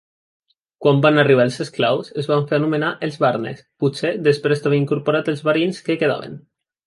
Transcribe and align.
Quan 0.85 1.01
van 1.05 1.19
arribar 1.23 1.43
els 1.49 1.59
eslaus, 1.65 2.07
es 2.23 2.29
van 2.31 2.47
fer 2.51 2.57
anomenar 2.57 2.89
"els 3.07 3.19
varnes", 3.25 3.61
potser 3.85 4.13
després 4.29 4.63
d'haver 4.63 4.79
incorporat 4.85 5.29
els 5.35 5.45
varins 5.51 5.83
que 5.89 5.99
quedaven. 6.05 6.35